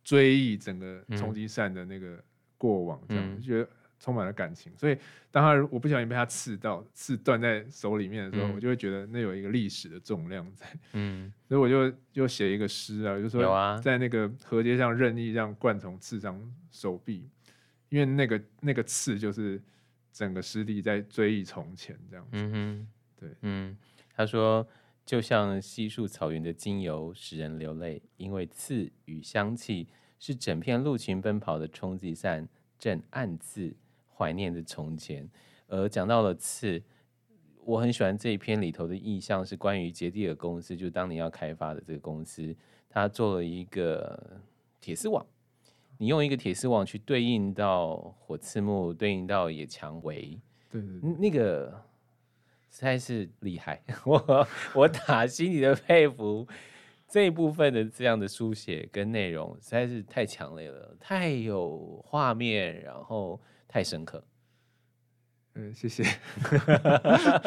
[0.02, 2.18] 追忆整个冲击扇的那个
[2.56, 3.68] 过往，这样、嗯、就觉得
[4.00, 4.72] 充满了感情。
[4.78, 4.96] 所以
[5.30, 10.66] 当他我不小心被他刺到，刺断在手里面的时候，嗯、我就会觉得那有一个历史的重量在。
[10.94, 17.28] 嗯， 所以我就就写一个诗啊，就说在那个河街上任意让灌虫刺伤手臂，
[17.90, 19.60] 因为那个那个刺就是
[20.14, 22.30] 整个湿地在追忆从前这样子。
[22.32, 22.88] 嗯，
[23.20, 23.76] 对，嗯。
[24.16, 24.66] 他说
[25.08, 29.88] ：“就像稀树草原的精油使人流泪，因为刺与香气
[30.18, 32.46] 是整片鹿群奔跑的冲击扇，
[32.78, 33.74] 正暗自
[34.14, 35.26] 怀念着从前。
[35.66, 36.82] 而讲到了刺，
[37.64, 42.54] 我很喜欢这一篇里头的意象，是关于杰地尔公司，就当年要开发的这个公司，
[42.90, 44.38] 他做了一个
[44.78, 45.24] 铁丝网，
[45.96, 50.38] 你用一个铁丝网去对应到火刺木，对应到野蔷薇，
[50.68, 51.82] 对，对，对，那个。”
[52.70, 56.46] 实在是厉害， 我我打心里的佩服
[57.08, 64.22] 这一部分的这样的书写跟内容，实在是太强烈了，太有画面，然后太深刻。
[65.54, 66.04] 嗯，谢谢。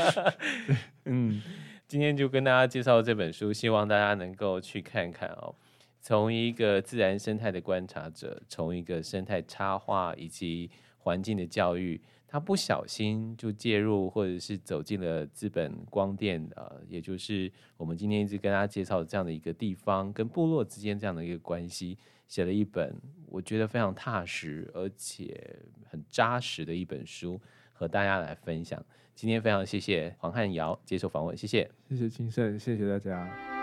[1.05, 1.41] 嗯，
[1.87, 5.55] 今天就跟大家介绍这本书，希望大家能够去看看哦。
[6.01, 12.01] 从一个自然生态的观察者，从一个生态插画以及环境的教育。
[12.31, 21.97] 他不小心就介入，或者是走进了资本光电，呃，也就是我们今天一直跟大家介绍的这样的一个地方，跟部落之间这样的一个关系，
[22.29, 22.95] 写了一本
[23.27, 25.59] 我觉得非常踏实而且
[25.89, 27.37] 很扎实的一本书，
[27.73, 28.81] 和大家来分享。
[29.13, 33.60] 今天非常谢谢黄汉尧接受访问，谢谢，谢谢金盛，谢谢大家。